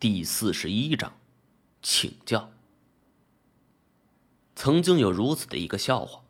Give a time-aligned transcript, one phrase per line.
[0.00, 1.12] 第四十一章，
[1.82, 2.50] 请教。
[4.54, 6.22] 曾经有如此的一个笑话：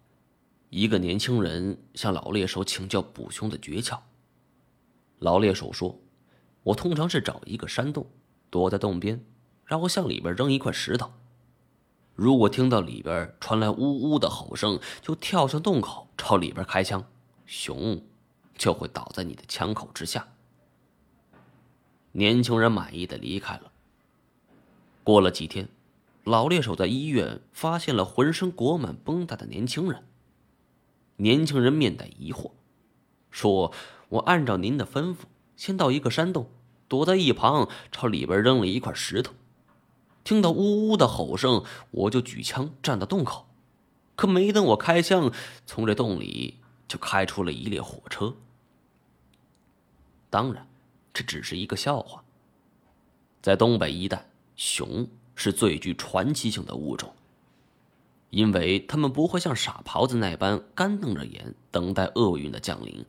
[0.71, 3.99] 一个年轻人向老猎手请教捕熊的诀窍。
[5.19, 6.01] 老猎手说
[6.65, 8.07] ：“我通常是找一个山洞，
[8.49, 9.23] 躲在洞边，
[9.67, 11.12] 然后向里边扔一块石头。
[12.14, 17.05] 如果听到里边传来呜呜的吼声，就跳向洞口，朝里边开枪，
[17.45, 18.02] 熊
[18.56, 20.27] 就会倒在你的枪口之下。”
[22.19, 23.70] 年轻人满意的离开了。
[25.05, 25.68] 过了几天，
[26.24, 30.02] 老猎手在医院发现了浑身裹满绷带的年轻人。
[31.18, 32.50] 年轻人面带疑惑，
[33.30, 33.73] 说
[34.10, 35.18] ：“我按照您的吩咐，
[35.56, 36.50] 先到一个山洞，
[36.88, 39.32] 躲在一旁，朝里边扔了一块石头。
[40.24, 41.62] 听到呜呜的吼声，
[41.92, 43.46] 我就举枪站到洞口。
[44.16, 45.32] 可没等我开枪，
[45.66, 48.34] 从这洞里就开出了一列火车。
[50.28, 50.66] 当然。”
[51.18, 52.22] 这只是一个笑话。
[53.42, 55.04] 在东北一带，熊
[55.34, 57.12] 是最具传奇性的物种，
[58.30, 63.04] 因为它们不会像傻狍子那般干瞪着眼等待厄运的降临，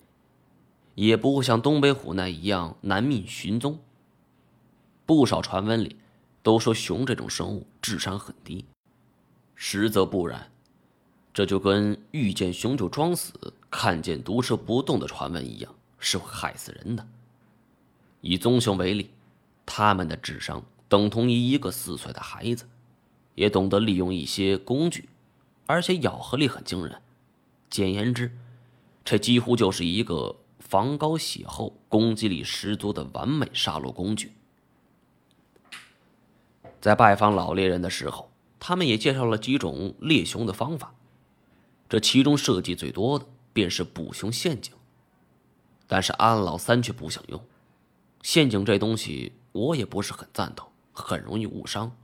[0.96, 3.80] 也不会像东北虎那一样难觅寻踪。
[5.06, 5.96] 不少传闻里
[6.42, 8.66] 都说熊这种生物智商很低，
[9.54, 10.52] 实则不然。
[11.32, 17.08] 这就跟遇见熊就装死，看见毒蛇不动的传闻一样，是会害死人的。
[18.22, 19.12] 以棕熊为例，
[19.66, 22.68] 他们的智商等同于一个四岁的孩子，
[23.36, 25.08] 也懂得利用一些工具，
[25.66, 27.02] 而且咬合力很惊人。
[27.70, 28.36] 简言之，
[29.06, 34.34] 这几乎就是一个防高血厚、攻击力十足的完美杀戮工具。
[36.82, 40.96] 在拜访老猎人的时候，他们也介绍了几种猎熊的方法，
[41.88, 44.74] 这其中设计最多的便是捕熊陷阱，
[45.88, 47.42] 但是安老三却不想用。
[48.22, 51.96] 陷阱这东西，我也不是很赞同，很容易误伤。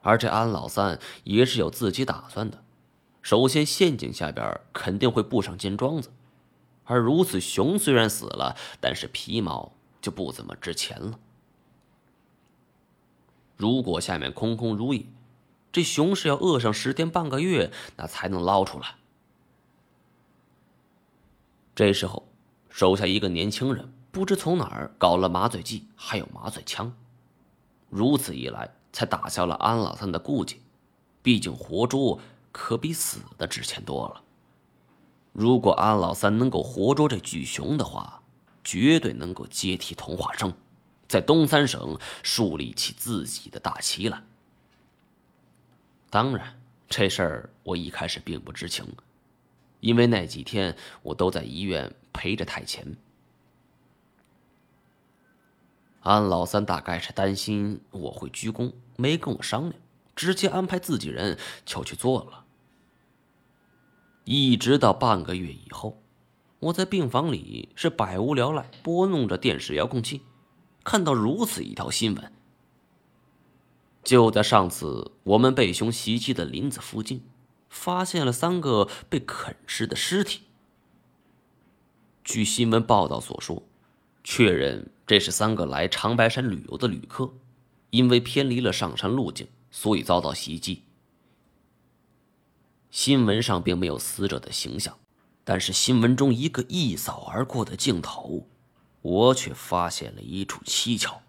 [0.00, 2.64] 而这安老三也是有自己打算的。
[3.22, 6.10] 首先，陷阱下边肯定会布上金桩子，
[6.84, 11.20] 而如此熊虽然死了，但是皮毛就不怎么值钱了。
[13.56, 15.06] 如果下面空空如也，
[15.70, 18.96] 这熊是要饿上十天半个月，那才能捞出来。
[21.76, 22.26] 这时候，
[22.68, 23.92] 手下一个年轻人。
[24.12, 26.94] 不知从哪儿搞了麻醉剂，还有麻醉枪，
[27.88, 30.60] 如此一来，才打消了安老三的顾忌。
[31.22, 34.22] 毕竟活捉可比死的值钱多了。
[35.32, 38.20] 如果安老三能够活捉这巨熊的话，
[38.62, 40.52] 绝对能够接替童话生，
[41.08, 44.22] 在东三省树立起自己的大旗来。
[46.10, 48.84] 当然，这事儿我一开始并不知情，
[49.80, 52.94] 因为那几天我都在医院陪着太前。
[56.02, 59.74] 安老三大概是担心我会鞠躬，没跟我商量，
[60.16, 62.44] 直接安排自己人就去做了。
[64.24, 66.02] 一直到半个月以后，
[66.58, 70.22] 我在病房里是百无聊赖，拨弄着电视遥控器，
[70.82, 72.32] 看到如此一条新闻：
[74.02, 77.22] 就在上次我们被熊袭击的林子附近，
[77.68, 80.42] 发现了三个被啃食的尸体。
[82.24, 83.62] 据新闻报道所说，
[84.24, 84.90] 确认。
[85.12, 87.34] 这是三个来长白山旅游的旅客，
[87.90, 90.84] 因为偏离了上山路径，所以遭到袭击。
[92.90, 94.98] 新闻上并没有死者的形象，
[95.44, 98.48] 但是新闻中一个一扫而过的镜头，
[99.02, 101.20] 我却发现了一处蹊跷。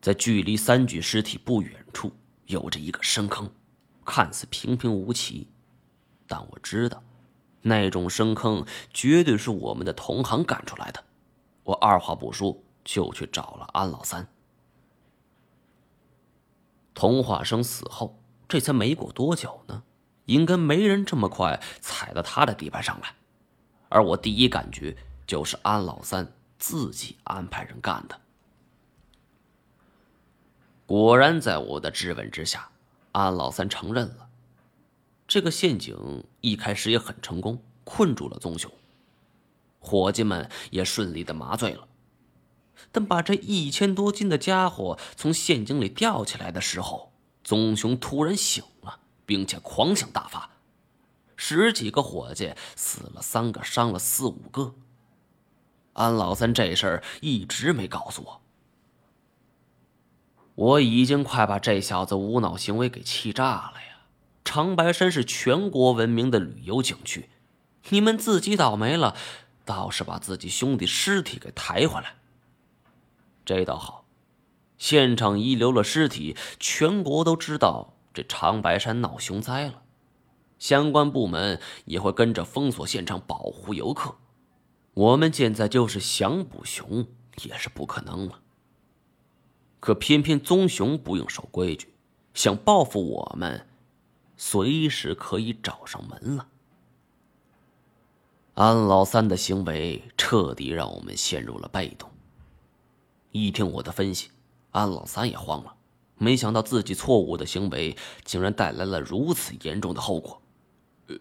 [0.00, 2.10] 在距离三具尸体不远处，
[2.46, 3.52] 有着一个深坑，
[4.02, 5.46] 看似平平无奇，
[6.26, 7.02] 但我知道，
[7.60, 8.64] 那种深坑
[8.94, 11.04] 绝对是我们的同行干出来的。
[11.66, 14.28] 我二话不说就去找了安老三。
[16.94, 18.16] 童话生死后，
[18.48, 19.82] 这才没过多久呢，
[20.26, 23.16] 应该没人这么快踩到他的地盘上来。
[23.88, 24.96] 而我第一感觉
[25.26, 28.20] 就是安老三自己安排人干的。
[30.86, 32.70] 果然，在我的质问之下，
[33.10, 34.28] 安老三承认了，
[35.26, 38.70] 这个陷阱一开始也很成功，困住了棕熊。
[39.86, 41.86] 伙计们也顺利的麻醉了，
[42.90, 47.12] 但把这一千多斤的家伙从陷阱里吊起来的时候，
[47.44, 50.50] 棕熊突然醒了，并且狂想大发，
[51.36, 54.74] 十几个伙计死了三个，伤了四五个。
[55.92, 58.40] 安老三这事儿一直没告诉我，
[60.56, 64.02] 我已经快把这小子无脑行为给气炸了呀！
[64.44, 67.30] 长白山是全国闻名的旅游景区，
[67.90, 69.16] 你们自己倒霉了。
[69.66, 72.14] 倒是把自己兄弟尸体给抬回来。
[73.44, 74.06] 这倒好，
[74.78, 79.82] 现场遗留了尸体，全国都知道这长白山闹熊灾了，
[80.58, 84.16] 相关部门也会跟着封锁现场，保护游客。
[84.94, 87.06] 我们现在就是想捕熊
[87.42, 88.40] 也是不可能了。
[89.78, 91.92] 可偏偏棕熊不用守规矩，
[92.32, 93.68] 想报复我们，
[94.36, 96.48] 随时可以找上门了。
[98.56, 102.10] 安老三的行为彻底让我们陷入了被动。
[103.30, 104.30] 一听我的分析，
[104.70, 105.76] 安老三也慌了，
[106.16, 107.94] 没想到自己错误的行为
[108.24, 110.40] 竟然带来了如此严重的后果。
[111.08, 111.18] 呃，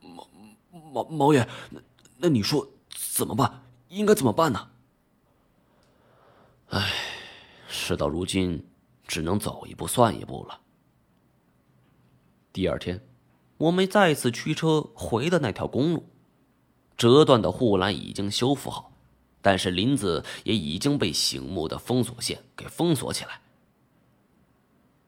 [0.00, 0.28] 毛
[0.92, 1.80] 毛毛爷，那
[2.18, 3.64] 那你说怎么办？
[3.88, 4.70] 应该怎么办呢？
[6.68, 6.88] 唉，
[7.66, 8.64] 事到如今，
[9.08, 10.60] 只能走一步算一步了。
[12.52, 13.04] 第二天，
[13.58, 16.06] 我们再次驱车回的那条公路，
[16.96, 18.92] 折断的护栏已经修复好。
[19.44, 23.40] 但是林子也已经被醒目的封锁线给封锁起来，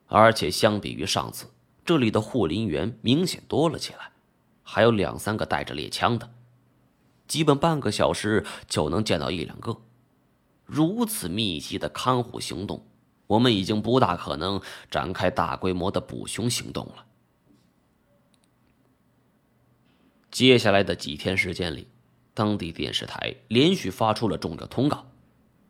[0.09, 1.47] 而且相比于上次，
[1.85, 4.11] 这里的护林员明显多了起来，
[4.65, 6.29] 还有两三个带着猎枪的，
[7.29, 9.81] 基本半个小时就能见到一两个。
[10.65, 12.85] 如此密集的看护行动，
[13.29, 14.61] 我们已经不大可能
[14.91, 17.07] 展开大规模的捕熊行动了。
[20.35, 21.87] 接下来的几天时间里。
[22.35, 25.07] 当地电视台连续发出了重要通告，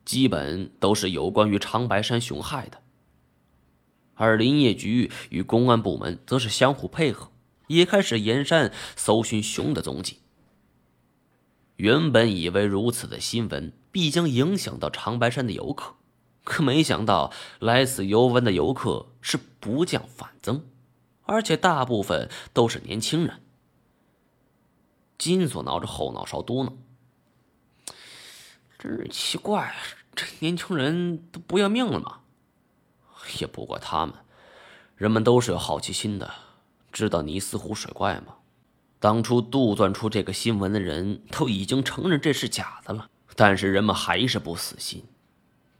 [0.06, 2.80] 基本都是有关于长白山熊害的。
[4.14, 7.30] 而林业局与公安部门则是相互配合，
[7.66, 10.20] 也开始沿山搜寻熊的踪迹。
[11.76, 15.96] 原本以为如此的新闻必将影响到长白山的游客，
[16.42, 20.64] 可没想到来此游玩的游客是不降反增，
[21.24, 23.42] 而且大部分都是年轻人。
[25.24, 26.74] 金锁挠着后脑勺嘟囔
[28.78, 29.74] ：“真是奇怪，
[30.14, 32.20] 这年轻人都不要命了吗？
[33.40, 34.14] 也不怪他们，
[34.96, 36.30] 人们都是有好奇心的。
[36.92, 38.34] 知道尼斯湖水怪吗？
[39.00, 45.06] 当初杜撰出这个新闻的人都已经承认这是假的了，但是人们还是不死心。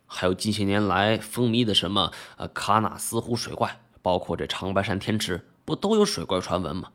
[0.07, 6.93] 还有近些年来风靡的什么呃喀纳斯湖水怪，包括这长白山天池，不都有水怪传闻吗？”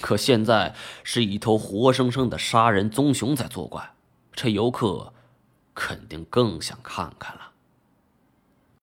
[0.00, 3.94] 可现在是一头活生生的杀人棕熊在作怪，
[4.32, 5.12] 这游客
[5.74, 7.49] 肯定更想看看了。